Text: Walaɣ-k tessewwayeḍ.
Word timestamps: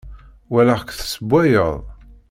Walaɣ-k 0.51 0.89
tessewwayeḍ. 0.93 1.75